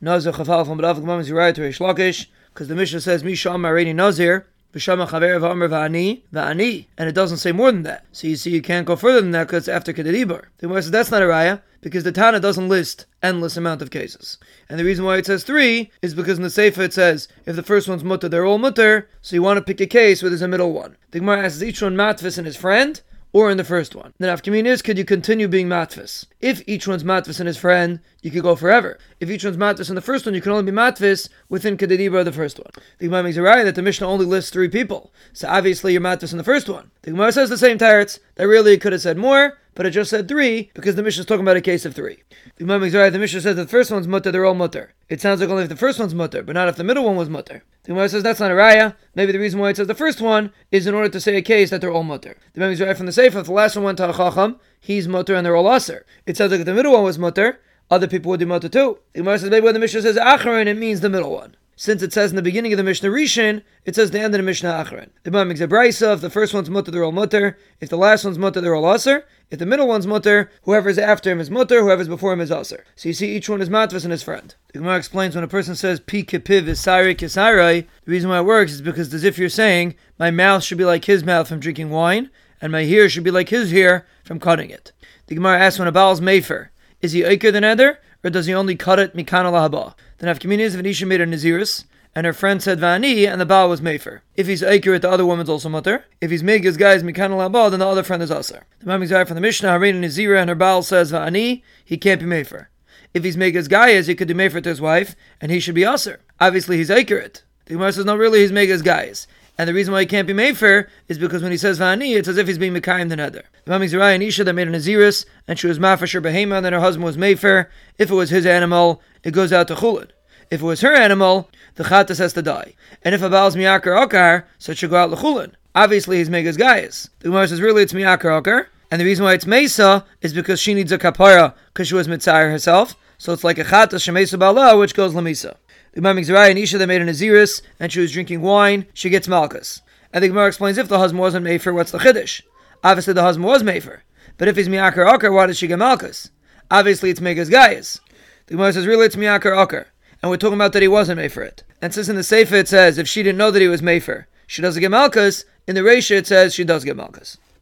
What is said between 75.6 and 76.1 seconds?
says